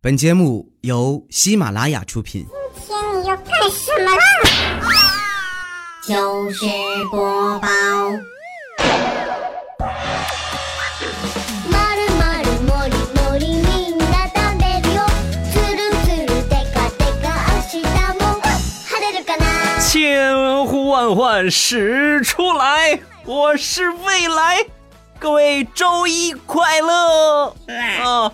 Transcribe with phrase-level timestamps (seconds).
[0.00, 2.46] 本节目由喜马拉雅出品。
[2.86, 4.22] 今天你要干什么啦？
[6.06, 6.66] 糗事
[7.10, 7.68] 播报。
[11.68, 15.02] まるまるもりもりみんな食べるよ。
[15.50, 17.82] つるつるでかでか明日
[18.18, 18.40] も
[18.86, 19.44] 晴れるかな？
[19.80, 24.64] 千呼万唤始出来，我是未来，
[25.18, 27.52] 各位周一快乐
[28.04, 28.32] 啊！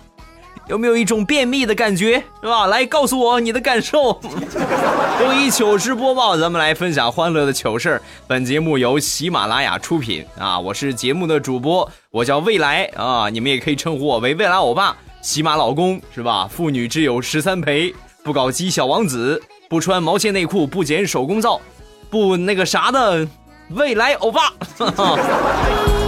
[0.67, 2.65] 有没有一种便秘的感觉，是吧？
[2.67, 4.19] 来告诉我你的感受。
[5.19, 8.01] 周一糗事播报，咱们来分享欢乐的糗事。
[8.27, 14.95] 本节目由喜马拉雅出品啊，我是节目的主播，我叫未来啊，你们也可以称呼我为未来欧巴。
[15.21, 16.47] 喜马老公是吧？
[16.47, 17.93] 妇女之友十三陪，
[18.23, 21.61] 不搞基小王子，不穿毛线内裤，不剪手工皂，
[22.09, 23.27] 不那个啥的，
[23.69, 24.51] 未来欧巴。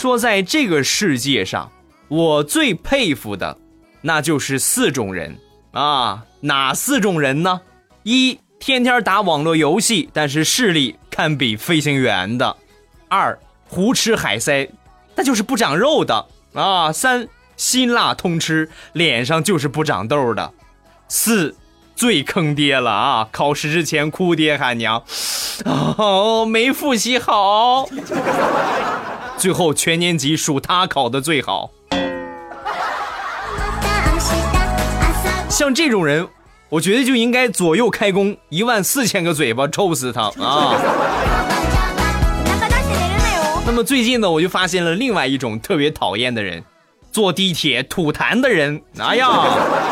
[0.00, 1.70] 说在这个世界上，
[2.08, 3.58] 我最佩服的，
[4.00, 5.36] 那就是四种人
[5.72, 6.24] 啊！
[6.40, 7.60] 哪四种人呢？
[8.02, 12.56] 一天天打网络游戏，但是视力堪比飞行员的；
[13.10, 14.70] 二胡吃海塞，
[15.14, 17.28] 那就是不长肉的啊；三
[17.58, 20.50] 辛辣通吃，脸上就是不长痘的；
[21.08, 21.54] 四
[22.00, 23.28] 最坑爹了啊！
[23.30, 25.04] 考试之前哭爹喊娘，
[25.66, 27.86] 哦， 没复习好。
[29.36, 31.72] 最后全年级数他考的最好。
[35.50, 36.26] 像这种人，
[36.70, 40.80] 我觉得就应该左右开弓，一万四千个嘴巴抽死他啊！
[43.66, 46.64] 那么最近呢，我就发现了另外一种特别讨厌的人，
[47.10, 48.80] 坐地铁吐痰的人。
[48.98, 49.26] 哎呀，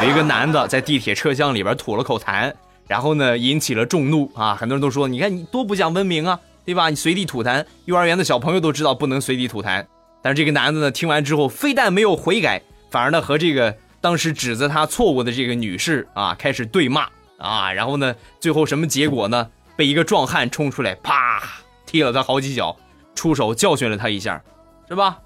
[0.02, 2.52] 有一个男的在地铁车厢里边吐了口痰，
[2.86, 4.54] 然后呢引起了众怒啊！
[4.54, 6.90] 很多人都说，你看你多不讲文明啊，对吧？
[6.90, 9.84] 你随地吐痰，幼儿园的小朋友都知道不能随地吐痰。
[10.22, 17.08] 但是这个男的呢，听完之后非但没有悔改，反而呢和这个当时指责他错误的这个女士啊开始对骂
[17.38, 19.48] 啊，然后呢最后什么结果呢？
[19.76, 21.40] 被一个壮汉冲出来，啪
[21.86, 22.76] 踢了他好几脚，
[23.14, 24.42] 出手教训了他一下，
[24.88, 25.18] 是吧？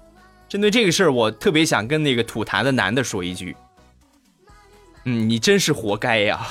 [0.52, 3.56] 针对这个事儿，我特别想跟那个吐痰的男的说一句，
[5.04, 6.46] 嗯，你真是活该呀！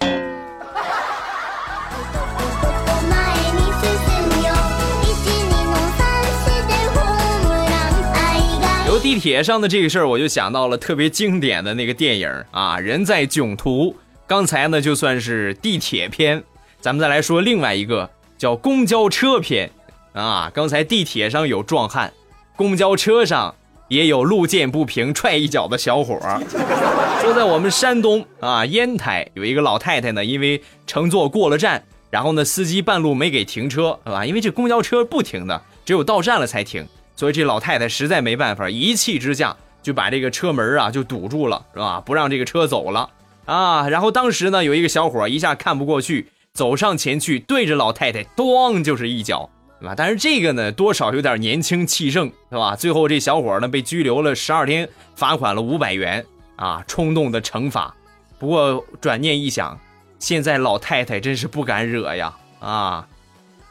[0.00, 0.10] 前
[3.54, 3.90] に進
[4.28, 4.52] むよ
[5.02, 5.10] 12
[5.60, 6.00] の3
[6.34, 8.16] してホームラン愛
[8.60, 13.90] が由地铁上的这个事儿，我就想到了特别经典的那个电影啊，《人在囧途》。
[14.26, 16.42] 刚才呢，就算是地铁篇，
[16.80, 19.70] 咱们再来说另外一个叫公交车篇
[20.14, 20.50] 啊。
[20.54, 22.12] 刚才地铁上有壮汉，
[22.59, 23.55] 公交车上
[23.87, 26.41] 也有路见不平踹一脚的小伙儿。
[27.23, 34.25] 说在我们山东啊，烟台有一个老太太呢，因为乘坐过了站，然后呢，司机半路没给停车，是吧？
[34.25, 36.85] 因为这公交车不停的，只有到站了才停。
[37.15, 42.03] 所以这老太太实在没办法，一气之下就把这个车门啊就堵住了，是吧？
[42.05, 43.09] 不让这个车走了
[43.45, 43.87] 啊。
[43.87, 49.49] 然后当时呢，有一个小伙一下看不过去，走上前去，对着老太太咣就是一脚，
[49.87, 49.93] 啊？
[49.95, 52.75] 但是这个呢，多少有点年轻气盛，是吧？
[52.75, 56.25] 最后这小伙呢被拘留了十二天，罚款了五百元
[56.55, 57.95] 啊，冲动的惩罚。
[58.37, 59.79] 不过转念一想，
[60.19, 63.07] 现在老太太真是不敢惹呀啊！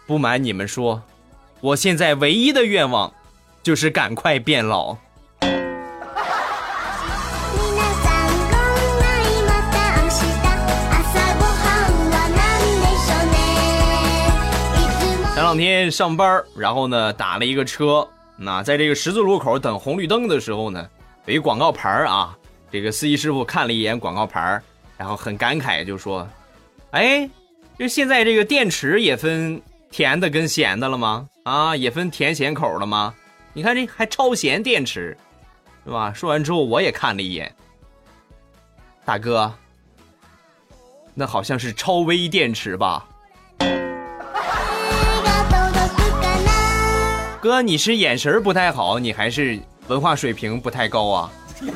[0.07, 1.03] 不瞒你们说，
[1.61, 3.13] 我现在唯一的愿望。
[3.61, 4.97] 就是赶快变老。
[15.49, 20.87] 两天上班，然后呢打了一个车，那在这个十字路口等红绿灯的时候呢，
[21.25, 22.37] 有一广告牌啊，
[22.71, 24.61] 这个司机师傅看了一眼广告牌，
[24.99, 26.29] 然后很感慨就说
[26.93, 27.27] ：“哎，
[27.79, 29.59] 就现在这个电池也分
[29.91, 31.27] 甜的跟咸的了吗？
[31.45, 33.15] 啊，也分甜咸口了吗？
[33.55, 35.17] 你看这还超咸电池，
[35.87, 37.51] 是吧？”说完之后我也看了一眼，
[39.03, 39.51] 大哥，
[41.15, 43.09] 那好像是超微电池吧？
[47.42, 51.30] 哥，你是眼神儿不太好，你还是文化水平不太高啊？
[51.62, 51.70] ま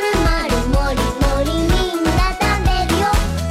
[0.00, 3.06] るまるもりもりみんな食べるよ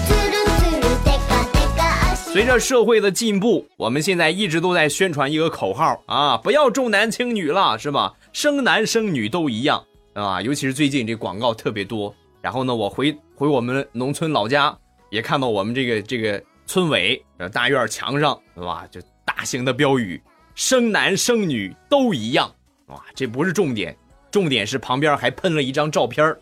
[0.05, 1.79] つるつるでかでか
[2.13, 8.13] 足随着社会的进步，我们现在一直都在宣传一个口号啊，不要重男轻女了，是吧？
[8.33, 9.81] 生男生女都一样
[10.13, 12.13] 啊，尤其是最近这广告特别多。
[12.41, 14.77] 然后呢，我回回我们农村老家，
[15.09, 18.85] 也看到我们这个这个村委呃大院墙上，是吧？
[18.91, 19.01] 就
[19.39, 20.21] 大型的标语：
[20.55, 22.51] 生男生女都一样。
[22.87, 23.95] 哇，这不是重点，
[24.29, 26.37] 重点是旁边还喷了一张照片儿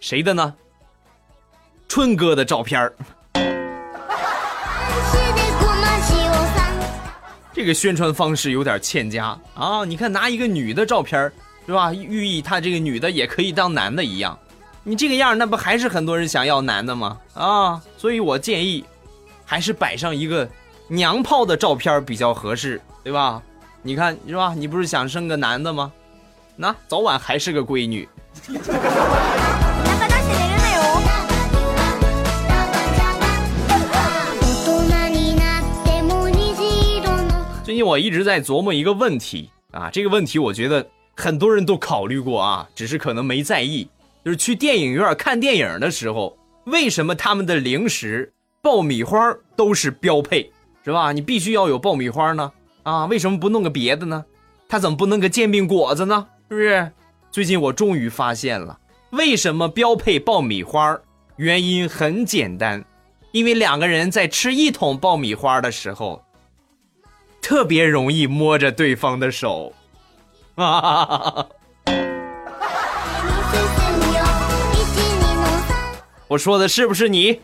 [0.00, 0.54] 谁的呢？
[1.88, 2.94] 春哥的照片儿
[3.34, 3.40] し
[5.34, 6.74] てごま塩さん
[7.52, 9.84] 这个宣传方式有点欠佳啊！
[9.84, 11.30] 你看拿一个女的照片，
[11.66, 11.92] 是吧？
[11.92, 14.38] 寓意她这个女的也可以当男的一样。
[14.82, 17.18] 你这个样，那不还是很多人想要男的吗？
[17.34, 17.80] 啊！
[17.96, 18.84] 所以我建议，
[19.44, 20.48] 还是摆上一个
[20.88, 23.42] 娘炮的照片比较合适，对吧？
[23.82, 24.54] 你看是吧？
[24.56, 25.92] 你不是想生个男的吗？
[26.54, 28.08] 那早晚还是个闺女。
[34.90, 40.86] 大人になっても虹色の最近我一直在琢磨一个问题啊，这个问题我觉得
[41.16, 43.88] 很多人都考虑过啊，只是可能没在意。
[44.24, 46.36] 就是去电影院看电影的时候，
[46.66, 48.32] 为什么他们的零食
[48.62, 50.48] 爆米花都是标配，
[50.86, 51.12] 是吧？
[51.12, 52.52] 你必须要有爆米花呢？
[52.82, 54.24] 啊，为什么不弄个别的呢？
[54.68, 56.26] 他怎么不弄个煎饼果子呢？
[56.48, 56.92] 是不是？
[57.30, 58.78] 最近我终于发现了，
[59.10, 60.98] 为什么标配爆米花？
[61.36, 62.84] 原因很简单，
[63.30, 66.22] 因为两个人在吃一桶爆米花的时候，
[67.40, 69.72] 特别容易摸着对方的手。
[70.54, 71.48] 哈哈哈哈
[73.52, 73.58] 進
[73.98, 74.20] むよ
[74.74, 75.70] 一二の三
[76.28, 77.40] 我说的是不是你？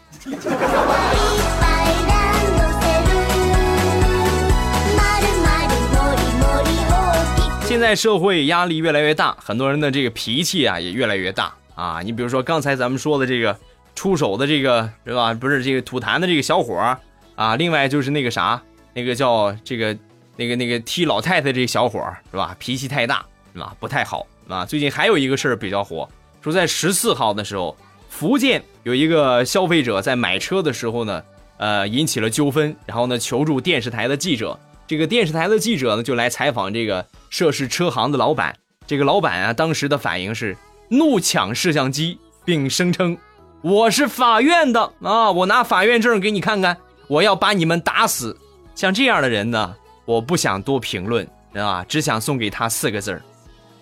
[7.83, 12.00] 在社会压力越来越大，很多人的这个脾气啊也越来越大啊。
[12.01, 13.59] 你比如说刚才咱们说的这个
[13.94, 15.33] 出手的这个是吧？
[15.33, 16.97] 不是这个吐痰的这个小伙儿
[17.35, 18.62] 啊，另外就是那个啥，
[18.94, 19.97] 那个叫这个
[20.38, 22.56] 那个那个踢老太太这个小伙儿是吧？
[22.57, 23.75] 脾气太大是吧？
[23.81, 24.65] 不太好啊。
[24.65, 26.07] 最近还有一个事儿比较火，
[26.41, 27.75] 说在十四号的时候，
[28.07, 31.21] 福建有一个消费者在买车的时候呢，
[31.57, 34.57] 呃，引起了纠纷，然后呢求助电视台的记者。
[34.85, 38.56] 这个电视台的记者呢就来采访这个涉事车行的老板。
[38.85, 40.57] 这个老板啊，当时的反应是
[40.89, 43.18] 怒抢摄像机，并声称
[43.63, 46.77] ：“我是法院的啊，我拿法院证给你看看，
[47.07, 48.38] 我要把你们打死。”
[48.75, 53.21] 像这样的人呢，我不想多评论啊，只想送给他四个字儿：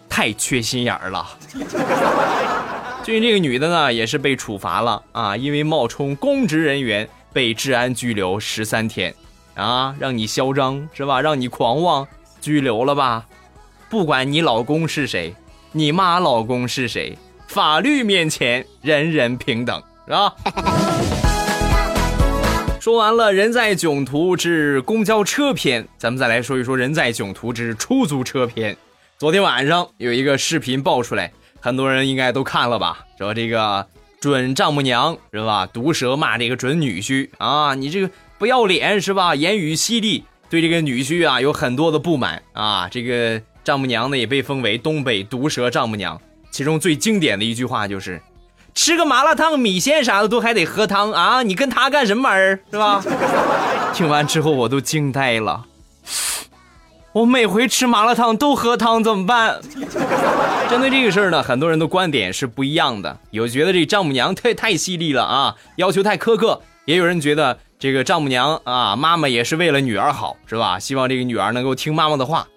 [0.08, 1.28] 太缺心眼儿了。
[3.04, 9.16] 最近这个女的呢，也是被处罚了啊，因为冒充公职人员被治安拘留十三天，
[9.62, 11.22] 啊，让你嚣张是吧？
[11.22, 12.08] 让你狂妄，
[12.42, 13.26] 拘留了吧？
[13.90, 15.36] 不管你老公是谁，
[15.72, 17.16] 你妈老公是谁，
[17.48, 20.34] 法律面前人人平等，是吧？
[22.80, 28.76] 说完了人在囧途之公交车篇，咱们再来说一说人在囧途之出租车篇。
[29.20, 33.06] 昨天晚上有一个视频爆出来，很多人应该都看了吧？
[33.20, 33.86] 说这个
[34.20, 35.68] 准丈母娘是吧？
[35.68, 38.10] 毒舌骂这个准女婿啊，你这个
[38.42, 39.36] 不要脸是吧？
[39.36, 42.88] 言语犀利，对这个女婿啊有很多的不满啊。
[42.90, 48.20] 这个丈母娘呢也被封为东北毒舌丈母娘，其中最经典的一句话就是。
[48.74, 51.44] 吃个麻辣烫、米线啥的都还得喝汤啊！
[51.44, 53.04] 你跟他干什么玩意儿是吧？
[53.94, 55.64] 听完之后我都惊呆了。
[57.14, 59.62] 我每回吃麻辣烫都喝汤怎么办？
[60.68, 63.20] 针对这个事儿呢，很多人的观点是不一样的。
[63.30, 70.78] 有觉得这丈母娘太太犀利了啊，要求太苛刻；也有人觉得这个丈母娘啊，妈妈也是为了女儿好，是吧？
[70.78, 72.48] 希望这个女儿能够听妈妈的话。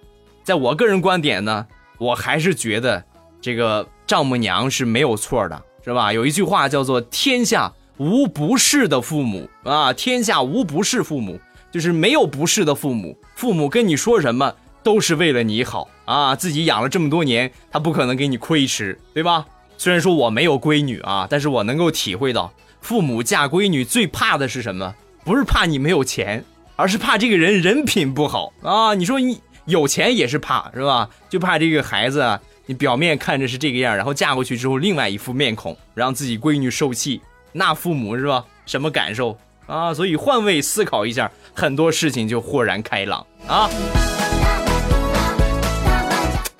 [0.43, 1.67] 在我个人观点呢，
[1.97, 3.03] 我还是觉得
[3.41, 5.63] 这个丈母娘是没有错的。
[5.83, 6.13] 是吧？
[6.13, 11.41] 有一句话叫做“天下无不是的父母”啊，天下无不是父母，
[11.73, 13.17] 就是没有不是的父母。
[13.35, 19.47] 父母跟你说什么都是为了你好啊，自己养了这么多年，他不可能给你亏吃，对吧？
[19.79, 22.53] 虽然说我没有闺女啊，但是我能够体会到，
[22.83, 24.95] 父母嫁闺女最怕的是什么？
[25.25, 26.45] 不是怕你没有钱，
[26.77, 28.95] 而是怕这个人人品不好啊。
[28.95, 31.09] 你说你有钱也是怕，是吧？
[31.31, 32.39] 就怕这个孩子。
[32.67, 37.21] 你表面看着是这个样，然后嫁过去之后，另外一副面孔，让自己闺女受气，
[37.53, 38.45] 那父母是吧？
[38.65, 39.93] 什么感受啊？
[39.93, 43.69] 所以换位思考一下，很多事情就豁然开朗啊！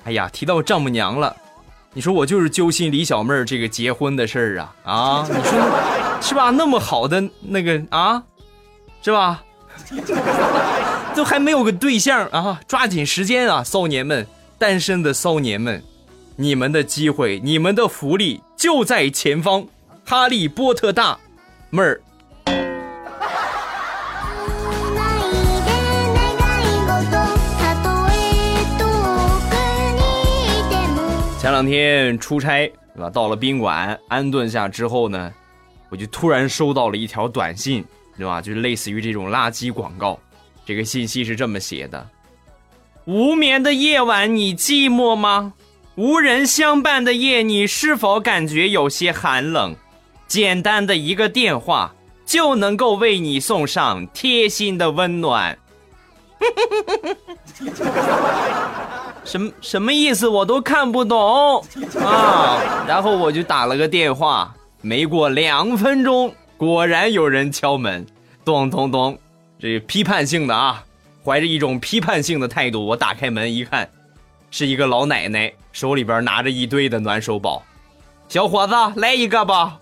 [0.03, 1.35] 哎呀，提到丈母娘了，
[1.93, 5.27] 你说我就是揪心李小妹儿这个结婚的事儿啊啊！
[5.27, 6.51] 你说是吧？
[6.51, 8.21] 那么好的那个啊，
[9.04, 9.42] 是吧？
[11.14, 14.26] 都还没有个对象啊，抓紧时间啊，少年们，
[14.58, 15.82] 单身的少年们。
[16.36, 19.66] 你们的机会，你们的福利就在前方，
[20.06, 21.18] 哈利波特大
[21.68, 22.00] 妹儿。
[24.96, 25.28] ない
[25.66, 25.70] で
[26.38, 27.12] 願い事
[27.58, 28.12] たとえ
[28.78, 28.80] 遠
[29.50, 29.52] く
[29.98, 30.00] に
[30.48, 30.98] いても
[31.38, 33.10] 前两天出差，对吧？
[33.10, 35.30] 到了宾馆安顿下之后呢，
[35.90, 37.84] 我就突然收到了一条短信，
[38.17, 38.41] 对吧？
[38.41, 40.19] 就类似于这种垃圾广告。
[40.65, 42.07] 这个信息是这么写的：
[43.05, 45.53] 无眠的夜晚，你寂寞吗？
[45.95, 49.75] 无人相伴的夜，你是否感觉有些寒冷？
[50.27, 51.93] 简单的一个电话
[52.25, 55.57] 就能够为你送上贴心的温暖。
[59.23, 60.27] 什么什么意思？
[60.27, 61.63] 我都看不懂
[62.03, 62.85] 啊！
[62.87, 68.05] 然后我就打了个电话，没过两分钟，果然有人敲门，
[68.45, 69.19] 咚咚咚，
[69.59, 70.81] 这批判性的啊，
[71.23, 73.89] 怀着一种批判性的态度，我打开门一看，
[74.51, 77.61] 是一个老奶奶，手里边拿着一堆的暖手宝，
[78.29, 79.77] 小伙子来一个吧。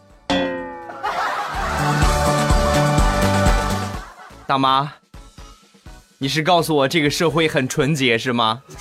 [4.48, 4.94] 大妈，
[6.18, 8.63] 你是告诉我这个社会很纯洁是吗？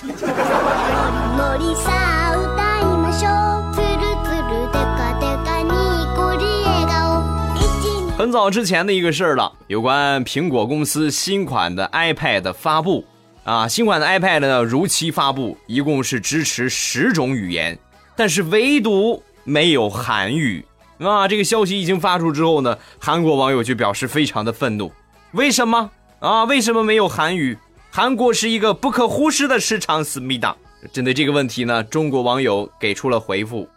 [8.33, 13.05] 早之前的一个事儿了，有关苹果公司新款的 iPad 发布
[13.45, 17.79] 啊，新款的 iPad 呢如期发布，一共是支持十种语言，
[18.17, 20.65] 但是唯独没有韩语
[20.99, 21.29] 啊。
[21.29, 24.91] 这个消息一经发出之后呢，韩国网友就表示非常的愤怒，
[25.33, 26.45] 为什么啊？
[26.45, 27.59] 为什么没有韩语？
[27.91, 30.57] 韩国是一个不可忽视的市场，思密达。
[30.91, 33.69] 针对这个问题呢，中国网友给出了回复。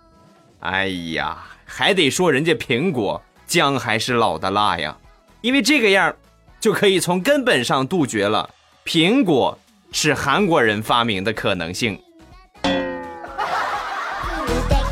[0.62, 4.97] 哎呀，还得说人家苹果姜还是老的辣呀，
[5.41, 6.15] 因为这个样
[6.61, 8.49] 就可以从根本上杜绝了
[8.85, 9.59] 苹果
[9.93, 11.99] 是韩国人发明的可能性。
[12.63, 12.71] で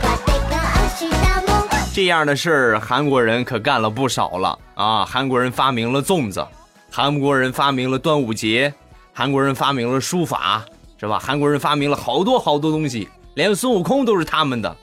[0.00, 0.56] かでか
[1.00, 1.14] 明日
[1.46, 5.04] も这样的事儿，韩国人可干了不少了啊！
[5.04, 6.46] 韩国人发明了粽子，
[6.90, 8.72] 韩国人发明了端午节，
[9.12, 10.64] 韩国人发明了书法，
[10.98, 11.18] 是吧？
[11.18, 14.76] 韩国人发明了好多好多东西，连孙悟空都是他们的。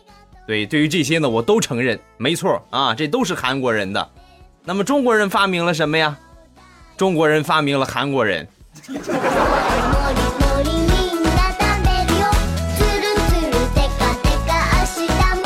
[0.49, 4.09] 对，对于这些呢，我都承认，没错啊，这都是韩国人的。
[4.63, 6.17] 那么中国人发明了什么呀？
[6.97, 8.47] 中国人发明了韩国人。
[8.87, 12.25] もりもりみんな食べるよ
[12.75, 15.09] つるつるでかでか明日
[15.41, 15.45] も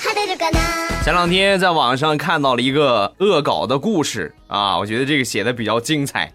[0.00, 0.58] 晴れるかな
[1.04, 6.32] 前两天在网上看到了一个恶搞的故事啊，我觉得这个写的比较精彩。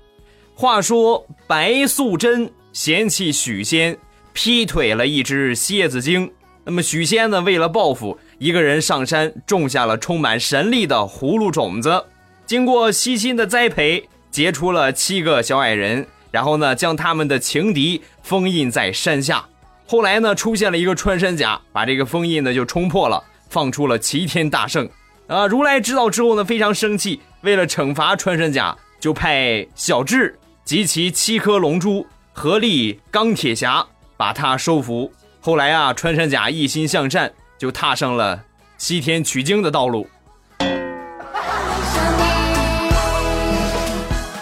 [0.55, 3.97] 话说白素贞嫌弃许仙
[4.33, 6.31] 劈腿了一只蝎子精，
[6.66, 12.02] 那么许仙呢，为了报复，一个人上山种下了充满神力的葫芦种子，
[12.46, 19.44] 经过悉心的栽培，结出了七个小矮人，然后呢，将他们的情敌封印在山下。
[19.86, 24.88] 后来呢，出现了一个穿山甲，把这个封印呢就冲破了，放出了齐天大圣。
[25.26, 35.12] 啊，如来知道之后呢，非常生气，为了惩罚穿山甲，就派小智及其七颗龙珠，合力钢铁侠把他收服。
[35.43, 38.43] 后来啊，穿山甲一心向善，就踏上了
[38.77, 40.07] 西天取经的道路。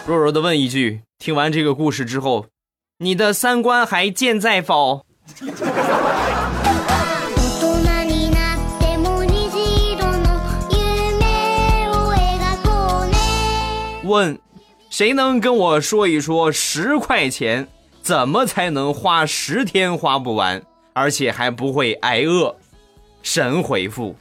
[0.05, 2.45] 弱弱的问一句：听完这个故事之后，
[2.99, 5.03] 你的三观还健在否？
[5.39, 5.45] 大
[8.05, 9.51] 人になっても虹
[9.93, 10.27] 色の
[10.71, 13.15] 夢を描こうね
[14.05, 14.39] 问，
[14.89, 17.67] 谁能跟我说一说十块钱
[18.01, 22.55] 怎么才能花十天花不完， 而且还不会挨饿？
[23.21, 24.15] 神回复：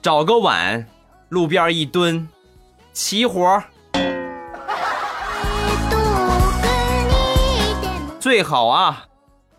[0.00, 0.86] 找个碗，
[1.28, 2.28] 路边一蹲，
[2.92, 3.64] 齐活儿。
[3.92, 4.00] 遠
[5.90, 5.96] く
[7.20, 9.06] にいても最好啊，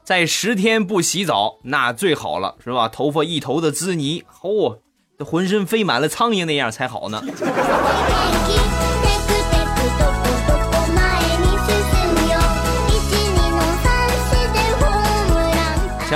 [0.04, 2.88] 在十天不洗澡，那最好了，是吧？
[2.88, 4.80] 头发一头的滋泥，嚯、
[5.18, 7.22] 这浑身飞滿了苍蝇那样才好呢。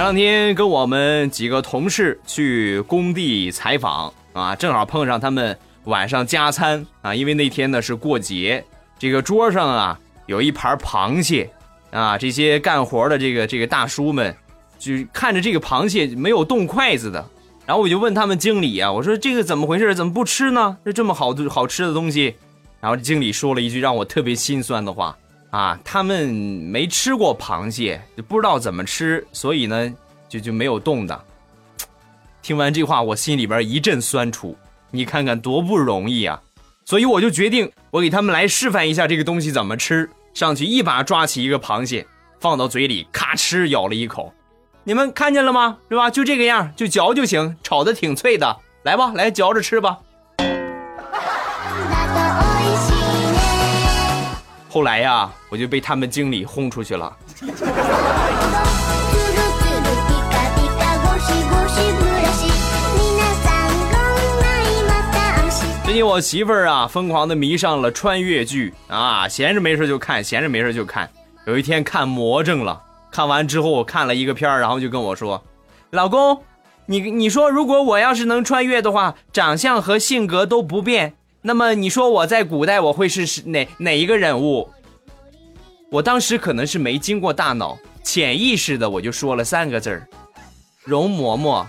[0.07, 8.65] 两天跟我们几个同事去工地采访啊，正好碰上他们晚上加餐啊，因为那天呢是过节，
[9.01, 11.51] 这个桌上啊有一盘螃蟹
[11.91, 14.33] 啊，这些干活的这个这个大叔们
[14.79, 17.29] 就看着这个螃蟹没有动筷子的，
[17.67, 19.93] 然后我就问他们经理啊，我说这个怎么回事？
[19.93, 20.77] 怎么不吃呢？
[20.85, 22.37] 这这么好的好吃的东西，
[22.81, 25.19] 然后经理说了一句让我特别心酸的话
[25.51, 29.95] 啊，他们没吃过螃蟹，就不知道怎么吃，所以呢
[30.29, 31.25] 就就没有动的。
[32.43, 34.57] 听完这话，我心里边一阵酸楚。
[34.91, 36.41] 你看看多不容易啊！
[36.85, 40.09] 所以我就决定，我给他们来示范一下这个东西怎么吃。
[40.33, 42.07] 上去一把抓起一个螃蟹，
[42.39, 44.33] 放到嘴里，咔哧咬了一口。
[44.85, 45.79] 你们看见了吗？
[45.91, 46.09] 是吧？
[46.09, 48.57] 就这个样，就嚼就行，炒的挺脆的。
[48.85, 49.99] 来吧，来嚼着吃吧。
[54.76, 57.16] 后来呀，我就被他们经理轰出去了。
[57.36, 57.68] つるつる
[60.08, 62.48] ピカピカゴシゴシブラシ
[62.96, 63.00] 皆
[63.44, 71.10] さんこんないまた明日最近我媳妇儿啊，疯狂的迷上了穿越剧啊，闲着没事就看，闲着没事就看。
[71.46, 76.44] 有一天看魔怔了，看完之后我看了一个片儿，然后就跟我说：“老公，
[76.86, 81.15] 你你说如果我要是能穿越的话，长相和性格都不变，
[81.47, 84.69] 那么你说我在古代我会是是哪哪一个人物？”
[85.93, 90.09] 我当时可能是没经过大脑，潜意识的我就说了三个字儿：
[90.83, 91.65] 容嬷嬷。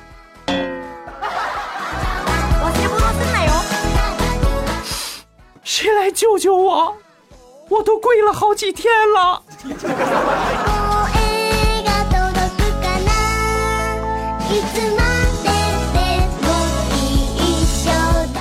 [5.64, 6.98] 谁来救救我？
[7.70, 9.44] 我都跪了好几天了。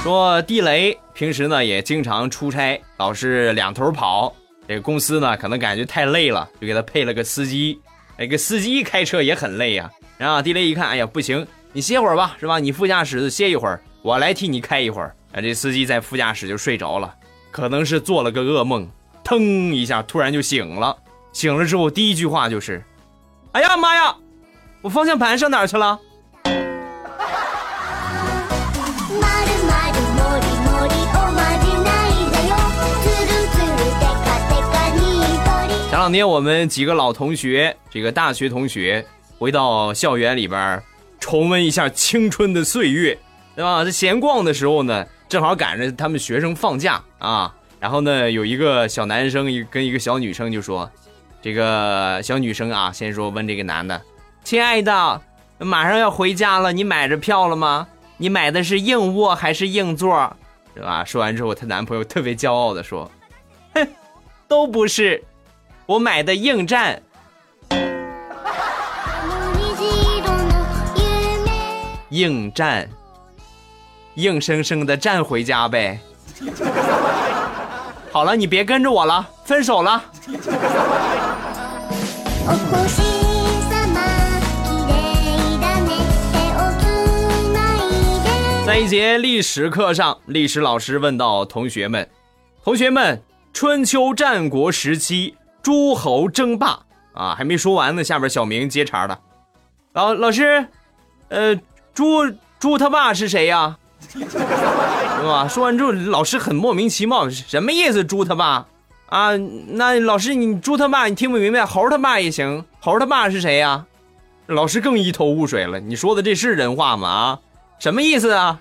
[0.06, 4.32] 说地雷平时呢也经常出差，老是两头跑。
[4.68, 7.80] 这个公司呢可能感觉太累了，就给他配了个司机。
[8.16, 12.60] 那个司机开车也很累呀、然后地雷一看，哎呀不行，你歇会儿吧，是吧？
[12.60, 15.12] 你副驾驶歇一会儿，我来替你开一会儿。
[15.32, 17.12] 啊，这司机在副驾驶就睡着了，
[17.50, 18.88] 可能是做了个噩梦，
[19.24, 19.42] 腾
[19.74, 20.96] 一下突然就醒了。
[21.32, 22.80] 醒了之后第一句话就是
[23.50, 24.14] ：“哎呀妈呀，
[24.82, 25.98] 我方向盘上哪儿去了？”
[35.96, 39.02] 前两天我们几个老同学，这个大学同学
[39.38, 40.82] 回到校园里边，
[41.18, 43.18] 重温一下青春的岁月，
[43.54, 43.82] 对吧？
[43.82, 47.54] 在闲逛的时候呢，正好赶着他们学生放假啊。
[47.80, 50.90] 然后呢，有一个小男生一跟一个小女生就说
[51.40, 53.98] ：“这个小女生啊，先说问这个男的，
[54.44, 55.22] 亲爱的，
[55.56, 57.88] 马上要回家了，你买着票了吗？
[58.18, 60.36] 你买的是硬卧还是硬座？
[60.74, 63.10] 对吧？”说完之后，她男朋友特别骄傲的说
[63.72, 63.88] ：“哼，
[64.46, 65.24] 都不是。”
[65.85, 67.01] 我买的硬站，
[67.69, 67.79] 虹
[69.75, 69.83] 色
[70.21, 70.29] の
[70.95, 71.01] 夢
[72.09, 72.87] 硬站，
[74.15, 75.99] 硬生生的站回家呗。
[78.11, 80.03] 好了，你别跟着我了，分手了。
[82.43, 83.03] お星
[83.69, 84.01] 様
[84.65, 84.91] 綺麗
[85.61, 85.89] だね
[86.31, 86.83] 手をつ
[87.53, 87.79] ない
[88.23, 88.25] で
[88.65, 92.07] 在一节历史课上，历史老师问到同学们：“
[92.63, 93.21] 同学们，
[93.53, 95.35] 春秋战国时期
[95.66, 96.78] 诸侯争霸
[97.12, 99.18] 啊，还没说完呢。”下边小明接茬了
[99.94, 100.64] ：“老老师，
[101.28, 101.56] 呃，
[101.92, 102.30] 猪
[102.60, 103.76] 猪他爸是谁呀？
[104.08, 104.28] 是
[105.24, 108.04] 吧？”说完之后，老师很莫名其妙，什么意思？
[108.04, 108.64] 猪他爸
[109.06, 109.36] 啊？
[109.70, 113.86] 那老师你猪他爸你听不明白，猴他爸也行，猴他爸是谁呀？
[114.46, 117.08] 老师更一头雾水了，你说的这是人话吗？
[117.08, 117.38] 啊？
[117.80, 118.60] 什么意思啊？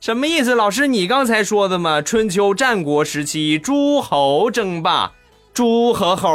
[0.00, 0.54] 什么意思？
[0.54, 2.00] 老师，你刚才说的嘛？
[2.00, 5.12] 春秋战国时期，诸侯争霸，
[5.53, 6.29] 猪和猴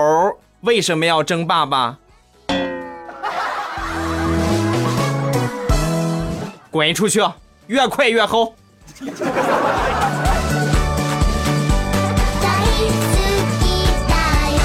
[0.61, 1.99] 为什么要争霸吧？
[6.71, 7.21] 滚出去！
[7.67, 8.53] 越快越齁！
[12.41, 12.63] 大好
[13.59, 13.67] き
[14.09, 14.15] だ
[14.55, 14.61] よ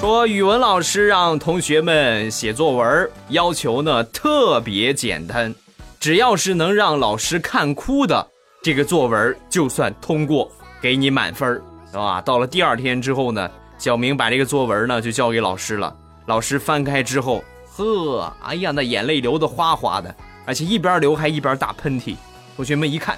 [0.00, 5.54] 说语文老师让同学们写作文，要求呢特别简单，
[6.00, 8.26] 只要是能让老师看哭的，
[8.62, 11.60] 这个作文就算通过，给你满分
[11.91, 12.21] 是吧？
[12.21, 15.95] 到了第二天之后呢，小明把这个作文呢就交给老师了。
[16.25, 17.43] 老师翻开之后，
[17.75, 20.13] 呵，哎呀，那眼泪流的哗哗的，
[20.45, 22.15] 而且一边流还一边打喷嚏。
[22.55, 23.17] 同学们一看，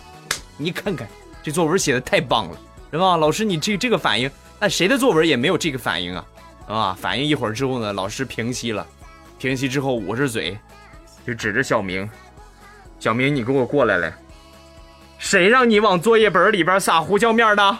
[0.57, 1.07] 你看看
[1.43, 2.57] 这作文写的太棒了，
[2.91, 3.17] 是吧？
[3.17, 4.29] 老师，你这这个反应，
[4.59, 6.25] 那谁的作文也没有这个反应啊？
[6.67, 6.97] 啊！
[6.97, 8.85] 反应一会儿之后呢，老师平息了，
[9.37, 10.57] 平息之后捂着嘴，
[11.27, 12.09] 就指着小明
[12.97, 14.13] ：“小明，你给我过来来！
[15.17, 17.77] 谁让你往作业本里边撒胡椒面的？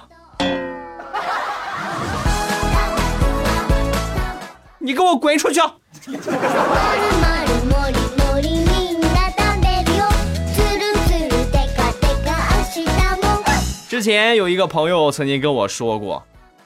[11.74, 12.30] カテカ
[12.74, 13.44] 明日も
[13.88, 16.22] 之前有一个朋友曾经跟我说过，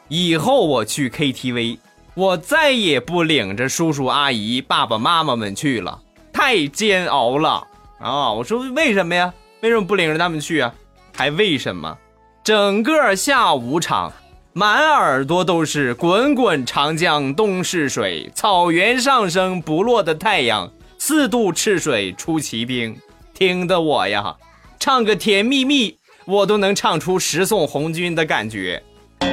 [0.09, 1.79] 以后我去 KTV，
[2.15, 6.01] 我再也不领着叔叔阿姨、爸爸妈妈们去了，
[6.33, 7.67] 太煎熬了
[8.01, 8.33] 啊！
[8.33, 9.33] 我说为什么呀？
[9.61, 10.75] 为什么不领着他们去啊？
[11.15, 11.97] 还为什么？
[12.43, 14.13] 整个下午场，
[14.55, 22.97] 满耳朵都是“滚滚长江东逝水，草原上升不落的太阳，四渡赤水出奇兵”，
[23.33, 24.35] 听得我呀，
[24.79, 28.83] 唱个甜蜜蜜，我都能唱出十送红军的感觉。
[29.21, 29.27] て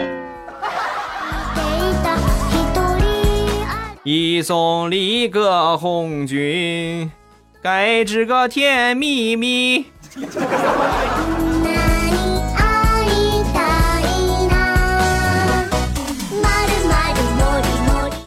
[1.64, 2.56] いた一
[3.00, 7.12] 人あ一送里个红军，
[7.62, 9.86] 该知个甜蜜蜜。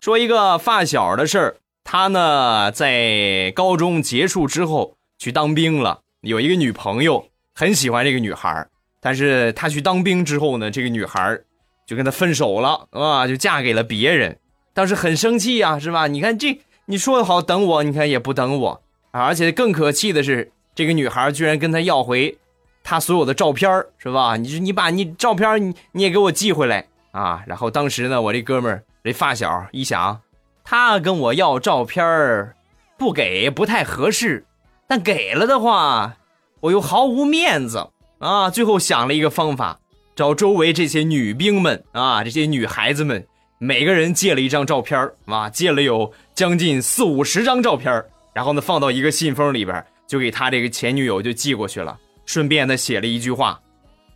[0.05, 8.69] 说一个发小的事儿，他呢在高中结束之后去当兵了，有一个女朋友，很喜欢这个女孩儿，
[9.01, 11.43] 但是他去当兵之后呢，这个女孩儿
[11.87, 14.37] 就跟他分手了啊，就嫁给了别人，
[14.75, 16.05] 当时很生气呀、是吧？
[16.05, 22.37] 你看这你说好等我，你看也不等我，而且更可气的是，这个女孩儿居然跟他要回
[22.83, 24.37] 他所有的照片是吧？
[24.37, 27.41] 你你把你照片你你也给我寄回来啊。
[27.47, 30.19] 然后当时呢，我这哥们儿这发小一想，
[30.63, 32.55] 他跟我要照片儿，
[32.97, 34.43] 不给不太合适，
[34.87, 36.15] 但给了的话，
[36.61, 37.87] 我又毫无面子
[38.17, 38.49] 啊。
[38.49, 39.79] 最后想了一个方法，
[40.15, 43.23] 找周围这些女兵们啊，这些女孩子们，
[43.59, 51.95] 每个人借了一张照片儿啊，借了有将近四五十张照片儿然后呢放到一个信封里边，就给他这个前女友就寄过去了。
[52.25, 53.61] 顺便呢写了一句话，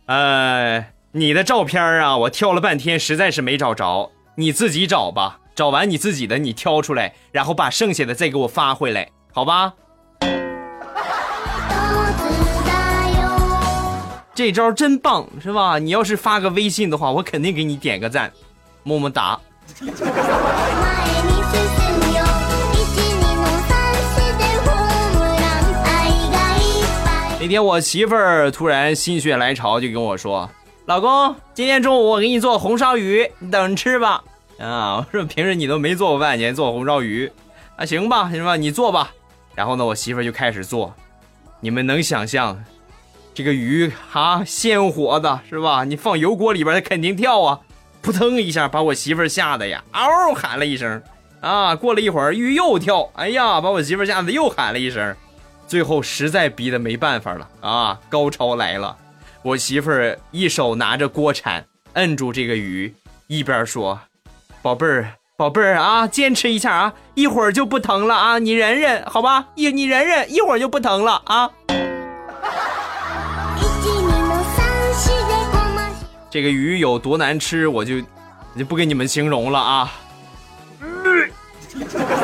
[0.06, 9.73] 呃，你的照片啊，我挑了半天，实在是没找着，你自己找吧，找完你自己的你挑出来，然后把剩下的再给我发回来，好吧？
[10.19, 10.27] つ
[12.65, 12.71] だ
[13.21, 13.23] よ
[14.33, 15.79] 这招真棒，是吧？
[15.79, 18.31] 你要是发个微信的话，我肯定给你点个赞，
[18.83, 19.39] 么么哒。
[19.79, 19.93] 前に
[21.51, 21.57] 進
[21.99, 22.21] むよ
[22.75, 23.71] 12の3
[24.37, 24.75] でホー
[25.15, 25.87] ムラン愛
[26.29, 34.23] がいっぱい那天我媳妇儿突然心血来潮，就跟我说：“老公，今天中午我给你做红烧鱼，你等着吃吧。”
[34.60, 37.30] 啊，我说平时你都没做过饭，你还做红烧鱼，
[37.76, 39.12] 啊，行吧，行吧，你做吧。
[39.54, 40.94] 然后呢，我媳妇儿就开始做，
[41.60, 42.62] 你们能想象，
[43.32, 45.84] 这个鱼啊，鲜活的是吧？
[45.84, 47.60] 你放油锅里边，它肯定跳啊，
[48.02, 51.02] 扑腾一下，把我媳妇儿吓得呀，嗷喊了一声。
[51.40, 55.16] 啊，过了一会儿，鱼又跳，哎呀，把我媳妇儿吓得又喊了一声。
[55.66, 58.00] 最后实在逼得没办法了啊！
[58.08, 58.96] 高潮来了，
[59.42, 62.92] 我媳妇儿一手拿着锅铲摁住这个鱼，
[63.28, 63.98] 一边说
[64.61, 69.45] ：“宝贝儿，宝贝儿啊，坚持一下啊，一会儿就不疼了啊，你忍忍，好吧？
[69.55, 71.49] 一你忍忍，一会儿就不疼了啊。
[71.67, 71.75] 12
[74.11, 75.89] の3四でごま”
[76.29, 78.01] 这个鱼有多难吃，我就
[78.57, 79.91] 就不跟你们形容了啊。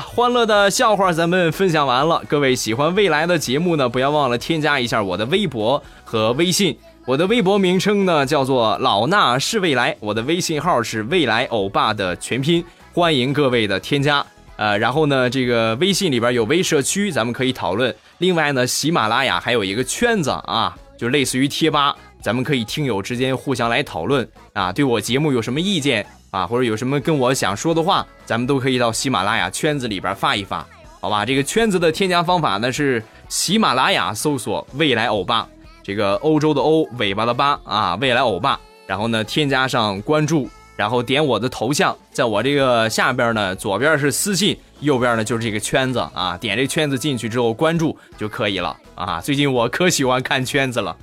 [0.00, 2.22] 欢乐的笑话咱们分享完了。
[2.28, 6.76] 各位喜欢未来的节目呢，不要忘了添加一下我的微博和微信。
[7.06, 14.24] 我的微博名称呢叫做老衲是未来，我的微信号是未来欧巴的全拼，欢迎各位的添加。
[14.56, 17.94] 呃，然后呢，这个微信里边有微社区，咱们可以讨论。
[18.18, 30.66] 另外呢，喜马拉雅还有一个圈子啊，就类似于贴吧，咱们可以听友之间互相来讨论啊，对我节目有什么意见啊，或者有什么跟我想说的话，咱们都可以到喜马拉雅圈子里边发一发，
[31.00, 31.24] 好吧？
[31.24, 35.48] 这个圈子的添加方法呢是喜马拉雅搜索“未来欧巴”，
[35.82, 49.20] 这个欧洲的欧，尾巴的巴啊，未来欧巴，然后呢添加上关注，然后点我的头像，在我这个下边呢，左边是私信，右边呢就是这个圈子啊，点这圈子进去之后关注就可以了啊。
[49.20, 50.96] 最近我可喜欢看圈子了。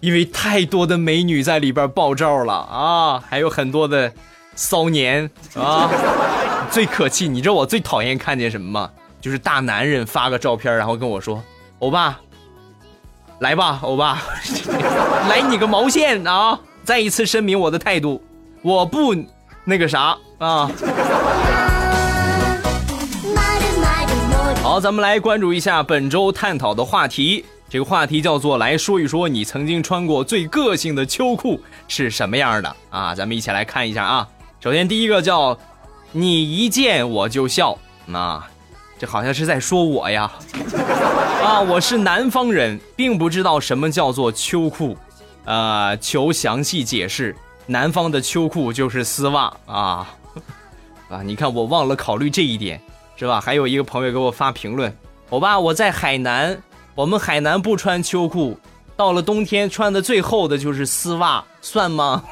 [0.00, 4.12] 因为太多的美女在里边爆照了啊，还有很多的
[4.55, 5.89] 骚年啊，
[6.71, 7.27] 最可气。
[7.27, 8.89] 你知道我最讨厌看见什么吗？
[9.19, 12.19] 就是大男人发个照片，然后跟我说：“欧巴，
[13.39, 14.21] 来吧，欧巴，
[15.27, 18.23] 来你个毛线啊！”再一次声明我的态度，
[18.61, 19.15] 我不
[19.65, 20.69] 那个啥啊。
[23.35, 27.43] まるまるのり好，咱们来关注一下本周探讨的话题。
[27.69, 33.13] 这个话题叫做“来说一说你曾经穿过最个性的秋裤是什么样的”啊？
[33.13, 34.27] 咱们一起来看一下啊。
[34.62, 35.58] 首先第一个叫
[36.12, 37.76] “你一见我就笑”，
[38.14, 38.48] 啊，
[38.96, 40.30] 这好像是在说我呀。
[41.42, 44.96] 啊，我是南方人，并不知道什么叫做秋裤，
[45.46, 47.34] 呃，求详细解释。
[47.66, 50.08] 南方的秋裤就是丝袜啊。
[51.08, 52.80] 啊，你看我忘了考虑这一点，
[53.16, 53.40] 是吧？
[53.40, 54.96] 还有一个朋友给我发评论，
[55.30, 56.56] 欧巴，我在海南，
[56.94, 58.56] 我们海南不穿秋裤，
[58.96, 62.22] 到了冬天穿的最厚的就是丝袜，算吗？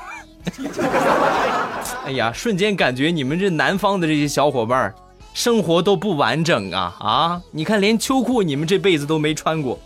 [2.04, 4.94] 哎呀，瞬间感觉你们这南方的这些小伙伴儿
[5.32, 7.40] 生活都不完整啊啊！
[7.52, 9.78] 你看连秋裤你们这辈子都没穿过，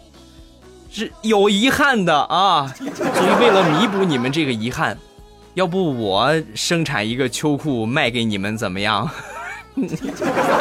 [0.91, 2.73] 是有遗憾的啊。
[2.77, 4.97] 所以为了弥补你们这个遗憾，
[5.53, 9.05] 要不我生产一个秋裤卖给你们怎么样？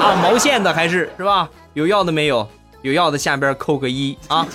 [0.02, 1.50] 啊，毛线的还是是吧？
[1.74, 2.46] 有要的没有？
[2.82, 4.46] 有要的下边扣个一啊。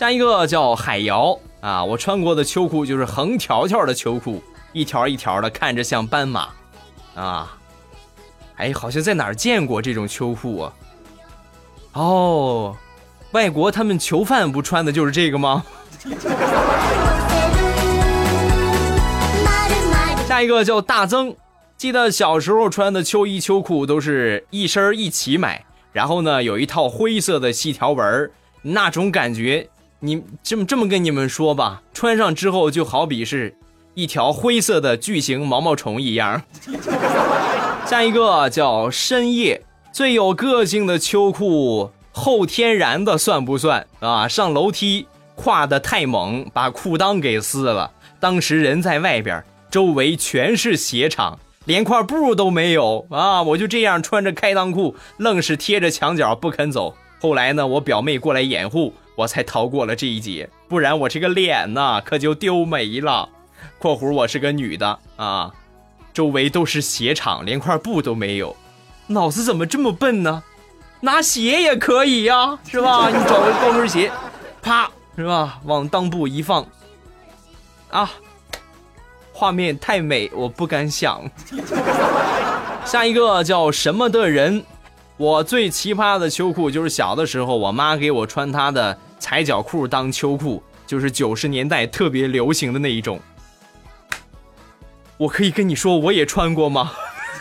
[0.00, 4.42] 下一个叫海瑶啊，我穿过的秋裤就是横条条的秋裤，
[4.72, 6.48] 一条一条的，看着像斑马
[7.14, 7.56] 啊。
[8.56, 10.72] 哎，好像在哪儿见过这种秋裤啊？
[11.92, 12.76] 哦，
[13.32, 15.64] 外国他们囚犯不穿的就是这个吗？
[16.04, 16.12] ま
[19.68, 21.34] るまる下一个叫大增，
[21.76, 28.30] 记得小时候穿的秋衣秋裤都是一身儿一起买，然后呢有一套灰色的细条纹儿，
[28.62, 29.68] 那种感觉，
[30.03, 33.55] 你这么这么跟你们说吧，穿上之后就好比是
[33.93, 36.41] 一条灰色的巨型毛毛虫一样。
[37.85, 39.61] 下一个叫深夜，
[39.93, 44.27] 最有个性的秋裤，后天然的算不算啊？
[44.27, 47.91] 上楼梯跨的太猛，把裤裆给撕了。
[48.19, 53.43] 当时人在外边，周围全是鞋厂，连块布都没有啊！
[53.43, 56.95] 我就这样穿着开裆裤，愣是贴着墙角不肯走。
[57.19, 60.49] 后来呢，我表妹过来掩护，我才逃过了这一劫。
[60.67, 63.29] 不然我这个脸呐，可就丢没了。
[63.77, 65.51] （括弧我是个女的啊，
[66.13, 68.55] 周围都是鞋厂，连块布都没有，
[69.07, 70.43] 脑子怎么这么笨呢？
[71.01, 73.09] 拿鞋也可以呀，是吧？
[73.09, 74.11] 你找个高跟鞋，
[74.61, 75.59] 啪，是吧？
[75.65, 76.65] 往裆部一放，
[77.89, 78.09] 啊，
[79.33, 81.21] 画面太美，我不敢想。
[82.85, 84.63] 下一个叫什么的人？
[85.17, 93.19] 我最奇葩的秋裤就是小的时候，我妈给我穿她的踩脚裤当秋裤，就是九十年代特别流行的那一种。
[95.17, 96.91] 我可以跟你说，我也穿过吗？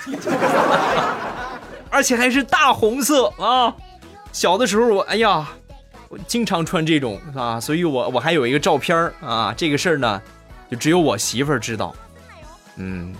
[1.90, 3.74] 而且还是大红色啊！
[4.30, 5.48] 小的时候我，哎呀，
[6.10, 9.54] 我经常穿这种啊，所以我我还有一个照片啊。
[9.56, 10.20] 这个事儿呢，
[10.70, 11.96] 就只有我媳妇儿知道。
[12.76, 13.14] 嗯，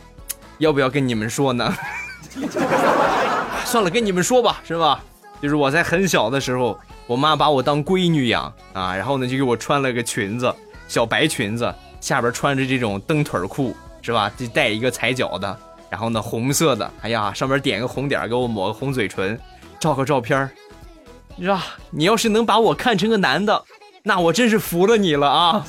[0.58, 1.74] 要不要跟你们说呢？
[3.64, 5.02] 算了，跟你们说吧，是吧？
[5.40, 6.78] 就是我在很小的时候，
[7.10, 10.54] 我妈把我当闺女养啊，然后呢就给我穿了个裙子，
[10.86, 14.30] 小白裙子，下边穿着这种蹬腿裤，是吧？
[14.36, 15.58] 就带一个踩脚的，
[15.90, 19.36] 然后呢红色的，哎呀，上面点个红点，给我抹个红嘴唇，
[19.80, 20.48] 照个照片
[21.36, 21.66] 是吧？
[21.90, 23.60] 你要是能把我看成个男的，
[24.04, 25.66] 那我真是服了你了啊！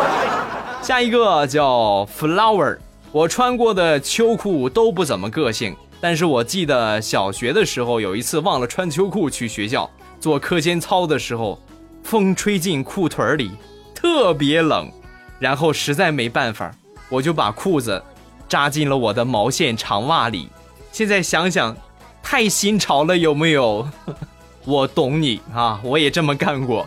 [0.84, 2.76] 下一个叫 Flower，
[3.10, 5.74] 我穿过的秋裤都不怎么个性。
[6.00, 11.60] 但是我记得小学的时候，有一次忘了穿秋裤去学校做课间操的时候，
[12.02, 13.50] 风吹进裤腿里，
[13.94, 14.90] 特别冷，
[15.38, 16.70] 然后实在没办法，
[17.08, 18.02] 我就把裤子
[18.48, 20.48] 扎进了我的毛线长袜里。
[20.90, 21.76] 现在想想，
[22.22, 23.88] 太新潮了，有没有？
[24.64, 26.86] 我懂你啊，我也这么干过。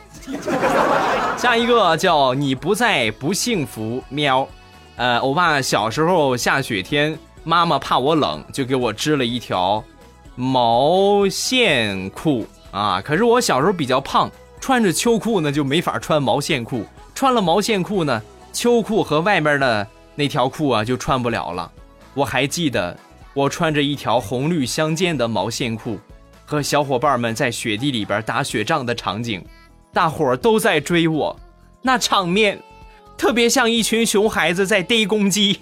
[1.38, 4.48] 下一个叫你不在不幸福喵，
[4.98, 7.18] 呃，我爸小时候下雪天。
[7.44, 9.84] 妈妈怕我冷，就给我织了一条
[10.36, 13.02] 毛线裤啊。
[13.02, 14.30] 可是我小时候比较胖，
[14.60, 16.86] 穿着秋裤呢就没法穿毛线裤。
[17.14, 21.72] 穿了毛线裤呢，秋裤和外面的那条裤啊就穿不了了。
[22.14, 22.98] 我还记得
[23.34, 26.00] 我穿着一条红绿相间的毛线裤，
[26.46, 29.44] 和小伙伴们在雪地里边打雪仗的场景，
[29.94, 31.40] 大伙儿都在追我，
[31.82, 32.60] 那场面
[33.18, 35.60] 特别像一群熊孩子在逮公鸡。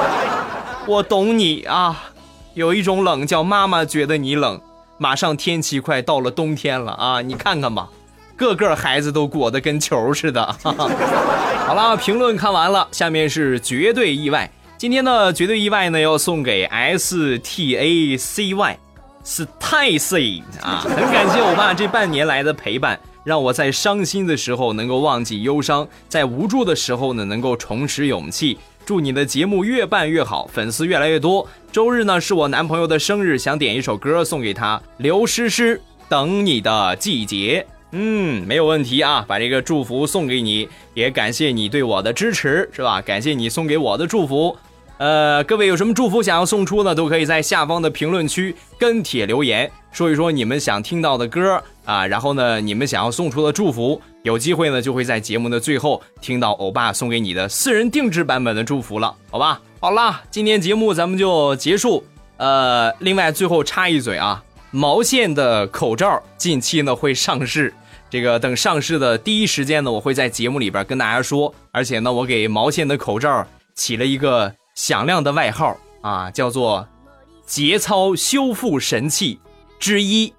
[0.88, 2.10] 我懂你啊，
[2.54, 4.60] 有一种冷叫妈妈觉得你冷。
[5.02, 7.88] 马上天气快到了冬天了啊，你看看吧，
[8.36, 10.44] 个个孩子都裹得跟球似的。
[10.62, 14.50] 好了，评论看完了，下面是绝对意外。
[14.76, 18.78] 今天的绝对意外呢，要送给 S T A C Y
[19.24, 28.58] Stacy 啊，很感谢我爸这半年来的陪伴，让我在伤心的时候能够忘记忧伤，在无助的时候呢能够重拾勇气。
[28.84, 31.48] 祝你的节目越办越好，粉丝越来越多。
[31.70, 34.80] 周日呢是我男朋友的生日，想点一首歌送给他。
[34.96, 35.76] 刘诗诗，
[36.08, 37.64] 《等你的季节》。
[37.92, 43.00] 嗯，没有问题啊，把这个祝福送给你，也感谢你对我的支持，是吧？
[43.02, 44.56] 感谢你送给我的祝福。
[45.00, 46.94] 呃，各位有什么祝福想要送出呢？
[46.94, 53.98] 都可以在下方的评论区跟帖留言，说一说你们想听到的歌啊，然后呢，你们想要送出的祝福。
[54.24, 59.62] 有机会呢，就会在节目的最后听到欧巴送给你的私人定制版本的祝福了，好吧？
[59.80, 62.04] 好啦，今天节目咱们就结束。
[62.36, 67.72] 呃，另外最后插一嘴啊，毛线的口罩近期呢会上市，
[68.10, 71.54] 这个等上市的第一时间呢，我会在节目里边跟大家说。
[71.72, 76.88] 而且呢，我给毛线的口罩起了一个响亮的外号啊，叫做
[77.44, 79.38] “节操修复神器
[79.78, 80.32] 之一”。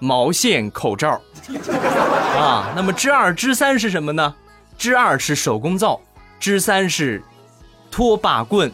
[0.00, 1.20] 毛线口罩，
[2.38, 4.34] 啊，那么之二、之三是什么呢？
[4.78, 6.00] 之二是手工皂，
[6.40, 7.22] 之三是
[7.90, 8.72] 拖把棍。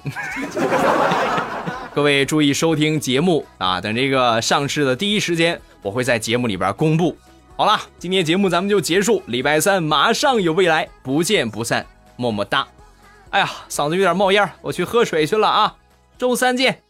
[1.92, 3.80] 各位注意收听节目啊！
[3.80, 7.16] 等这个上市的第一时间，我会在节目里边公布。
[7.56, 12.64] 好了，今天节目咱们就结束，礼拜三马上有未来，不见不散，么么哒！
[13.30, 15.76] 哎呀，嗓子有点冒烟，我去喝水去了啊！
[16.18, 16.82] 周三见。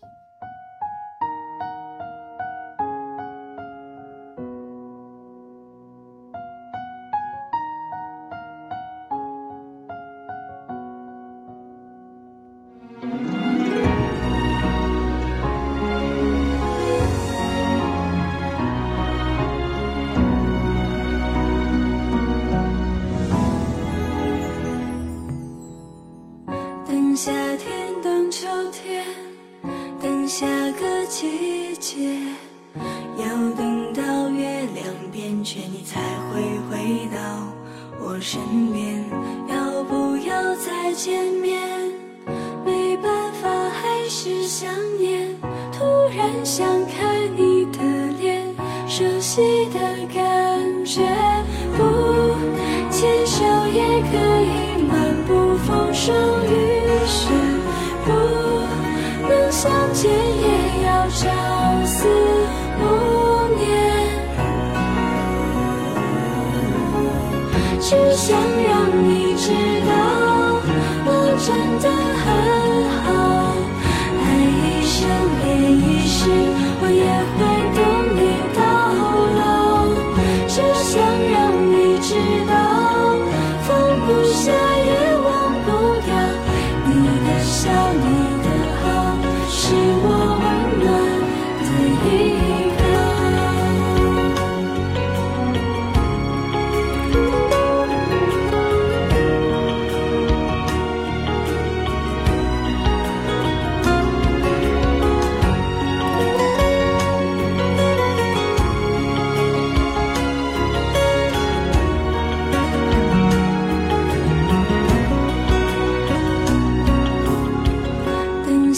[56.03, 56.51] 生与
[57.07, 57.29] 世，
[58.07, 58.11] 不
[59.29, 61.21] 能相见，也要朝
[61.85, 62.09] 思
[62.79, 62.83] 暮
[63.59, 63.61] 念。
[67.83, 68.35] 只想
[68.67, 68.80] 让。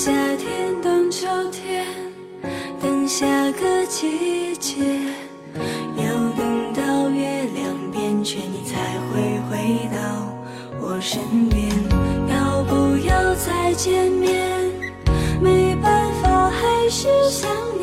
[0.05, 1.87] 夏天等秋天，
[2.81, 4.81] 等下个季节，
[5.97, 6.05] 要
[6.37, 9.97] 等到月亮变全，你才会回到
[10.81, 11.69] 我身边，
[12.29, 14.35] 要不要再见面？
[15.41, 17.49] 没办法，还是想
[17.81, 17.82] 你。